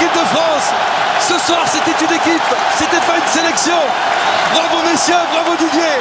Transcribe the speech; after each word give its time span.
l'équipe 0.00 0.20
de 0.20 0.26
France. 0.26 0.72
Ce 1.20 1.38
soir, 1.46 1.60
c'était 1.66 2.04
une 2.04 2.12
équipe, 2.12 2.42
c'était 2.78 3.04
pas 3.06 3.16
une 3.16 3.28
sélection. 3.28 3.78
Bravo 4.54 4.82
messieurs, 4.90 5.14
bravo 5.32 5.56
Didier. 5.56 5.98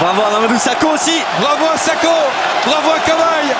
Bravo 0.00 0.22
à 0.26 0.30
Mamadou 0.30 0.58
Sakho 0.58 0.88
aussi. 0.88 1.22
Bravo 1.40 1.66
à 1.74 1.78
Sakho, 1.78 2.16
bravo 2.66 2.90
à 2.92 2.98
Camaille, 3.00 3.54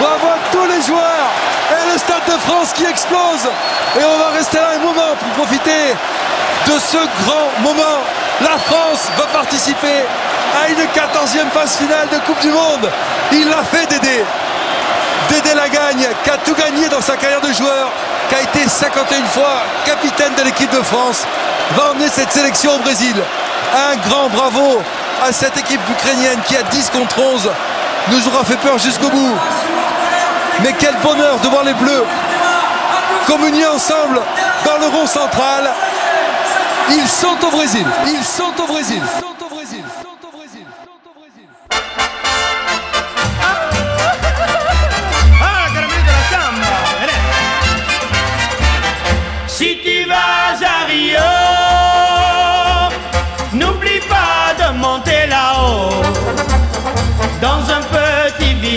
bravo 0.00 0.26
à 0.26 0.38
tous 0.52 0.66
les 0.66 0.82
joueurs. 0.82 1.28
Et 1.70 1.92
le 1.92 1.98
Stade 1.98 2.24
de 2.26 2.38
France 2.46 2.72
qui 2.72 2.84
explose. 2.84 3.46
Et 3.98 4.04
on 4.04 4.18
va 4.18 4.30
rester 4.36 4.56
là 4.58 4.70
un 4.76 4.78
moment 4.78 5.14
pour 5.18 5.44
profiter 5.44 5.94
de 6.66 6.78
ce 6.78 6.96
grand 6.96 7.48
moment. 7.60 8.00
La 8.40 8.56
France 8.58 9.08
va 9.16 9.26
participer 9.26 10.04
à 10.62 10.68
une 10.68 10.78
14e 10.78 11.50
phase 11.52 11.76
finale 11.76 12.08
de 12.10 12.18
Coupe 12.26 12.40
du 12.40 12.50
Monde. 12.50 12.90
Il 13.32 13.48
l'a 13.48 13.62
fait 13.64 13.86
Dédé. 13.86 14.24
Dédé 15.28 15.54
Lagagne, 15.54 16.08
qui 16.24 16.30
a 16.30 16.38
tout 16.38 16.54
gagné 16.54 16.88
dans 16.88 17.02
sa 17.02 17.16
carrière 17.16 17.40
de 17.40 17.52
joueur, 17.52 17.90
qui 18.28 18.34
a 18.34 18.42
été 18.42 18.68
51 18.68 19.24
fois 19.26 19.62
capitaine 19.84 20.34
de 20.36 20.42
l'équipe 20.42 20.70
de 20.70 20.82
France, 20.82 21.24
va 21.76 21.90
emmener 21.90 22.08
cette 22.08 22.32
sélection 22.32 22.74
au 22.74 22.78
Brésil. 22.78 23.14
Un 23.92 23.96
grand 24.08 24.28
bravo 24.28 24.82
à 25.26 25.32
cette 25.32 25.56
équipe 25.56 25.80
ukrainienne 25.90 26.40
qui 26.46 26.56
a 26.56 26.62
10 26.62 26.90
contre 26.90 27.18
11 27.18 27.50
nous 28.10 28.28
aura 28.28 28.44
fait 28.44 28.56
peur 28.56 28.78
jusqu'au 28.78 29.08
bout. 29.08 29.34
Mais 30.62 30.74
quel 30.78 30.94
bonheur 31.02 31.38
de 31.38 31.48
voir 31.48 31.64
les 31.64 31.74
Bleus 31.74 32.04
communier 33.28 33.66
ensemble 33.66 34.20
dans 34.64 34.78
le 34.78 34.86
rond 34.86 35.06
central. 35.06 35.70
Ils 36.90 37.06
sont 37.06 37.36
au 37.46 37.50
Brésil. 37.50 37.86
Ils 38.06 38.24
sont 38.24 38.62
au 38.62 38.66
Brésil. 38.66 39.02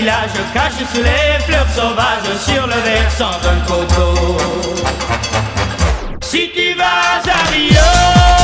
Village 0.01 0.31
caché 0.51 0.83
sous 0.91 1.03
les 1.03 1.43
fleurs 1.45 1.69
sauvages 1.75 2.35
sur 2.39 2.65
le 2.65 2.73
versant 2.73 3.37
d'un 3.43 3.59
coteau. 3.67 4.37
Si 6.23 6.49
tu 6.55 6.73
vas 6.73 7.21
à 7.23 7.51
Rio, 7.51 8.40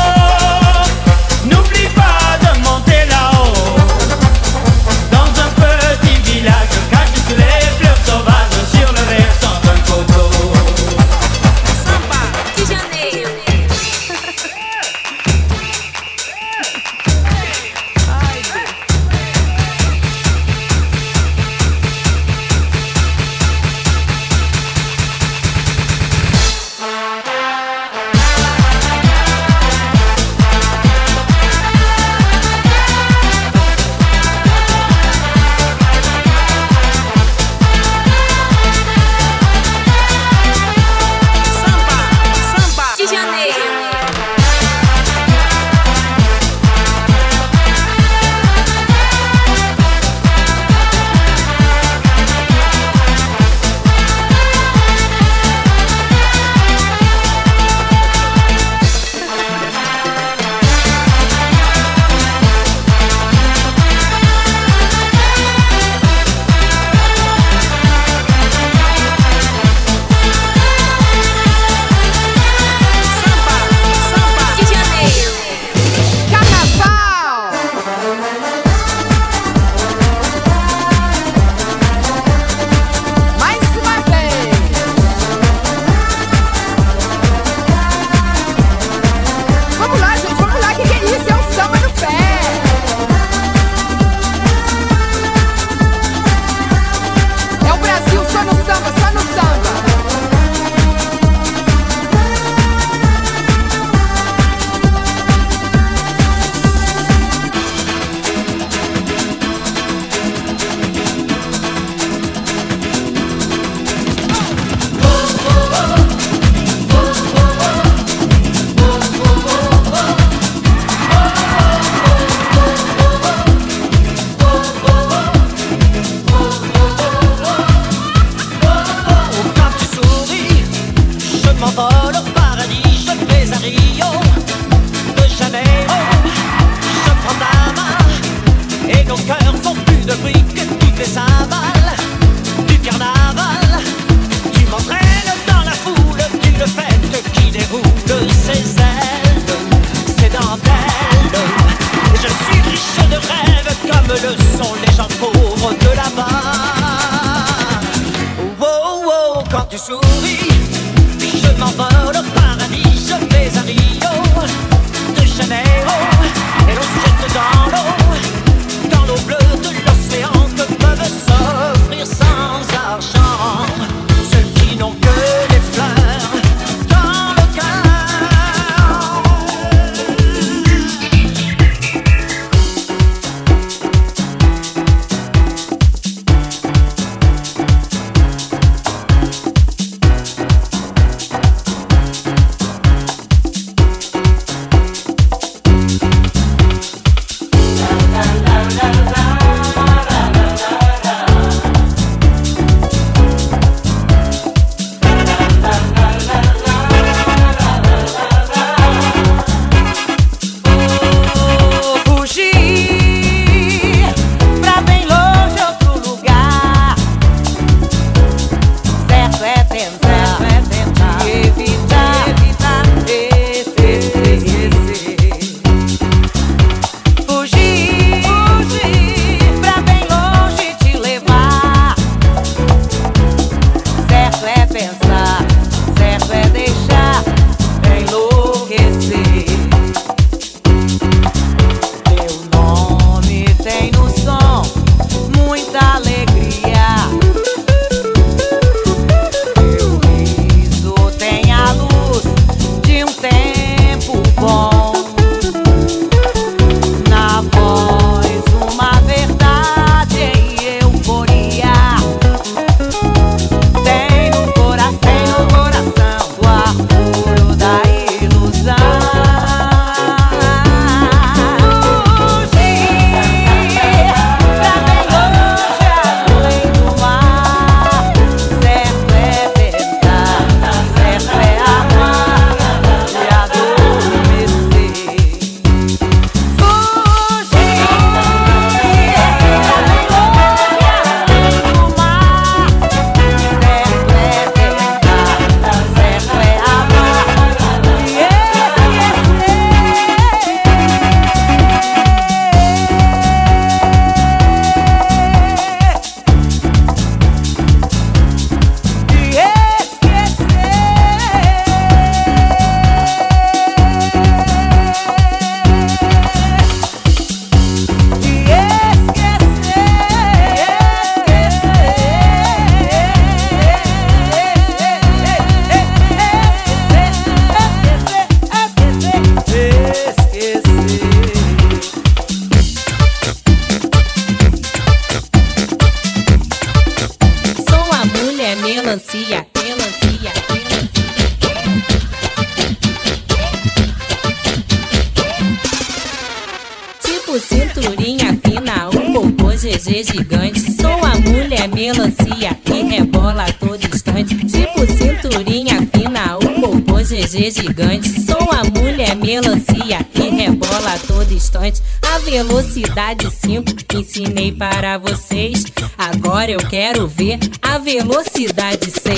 Gigante. 349.88 350.60
Sou 350.74 350.92
a 350.92 351.18
mulher 351.18 351.70
melancia 351.70 352.54
que 352.66 352.84
rebola 352.84 353.46
a 353.46 353.54
todo 353.54 353.82
instante. 353.86 354.36
Tipo 354.36 354.86
cinturinha 354.86 355.88
fina, 355.94 356.38
o 356.38 356.60
popô 356.60 356.98
GG 356.98 357.52
gigante. 357.52 358.10
Sou 358.22 358.52
a 358.52 358.66
mulher 358.66 359.16
melancia 359.16 360.04
que 360.14 360.24
rebola 360.30 360.94
a 360.94 361.00
todo 361.00 361.32
instante. 361.32 361.82
A 362.02 362.20
velocidade 362.20 363.32
5 363.32 363.64
ensinei 363.98 364.52
para 364.52 364.98
vocês. 364.98 365.64
Agora 365.98 366.52
eu 366.52 366.60
quero 366.60 367.08
ver 367.08 367.40
a 367.62 367.78
velocidade 367.78 368.92
6. 368.92 369.18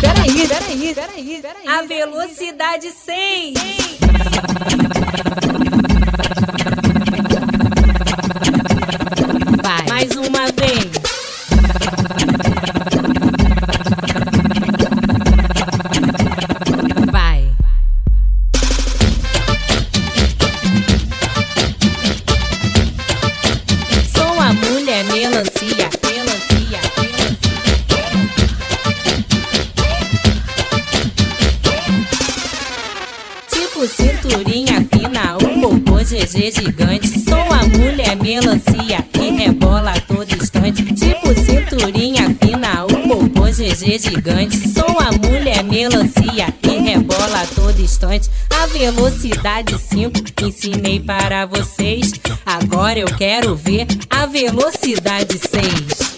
Peraí, 0.00 0.46
peraí, 0.46 0.94
peraí, 0.94 1.40
peraí. 1.40 1.66
A 1.66 1.82
velocidade 1.82 2.92
100. 2.92 3.54
100. 3.56 5.27
Tipo 33.78 33.94
cinturinha 33.94 34.84
fina, 34.92 35.36
o 35.36 35.60
popô 35.60 35.98
GG 35.98 36.50
gigante. 36.50 37.20
Sou 37.20 37.38
a 37.38 37.64
mulher 37.64 38.16
melancia 38.16 39.00
que 39.12 39.30
rebola 39.30 39.92
a 39.92 40.00
todo 40.00 40.34
instante. 40.34 40.82
Tipo 40.82 41.32
cinturinha 41.32 42.24
fina, 42.42 42.84
o 42.86 43.08
popô 43.08 43.44
GG 43.44 44.00
gigante. 44.00 44.68
Sou 44.68 44.98
a 44.98 45.12
mulher 45.12 45.62
melancia 45.62 46.52
que 46.60 46.76
rebola 46.76 47.42
a 47.42 47.46
todo 47.46 47.80
instante. 47.80 48.28
A 48.50 48.66
velocidade 48.66 49.78
5 49.78 50.12
ensinei 50.42 50.98
para 50.98 51.46
vocês. 51.46 52.10
Agora 52.44 52.98
eu 52.98 53.06
quero 53.16 53.54
ver 53.54 53.86
a 54.10 54.26
velocidade 54.26 55.38
6. 55.38 56.17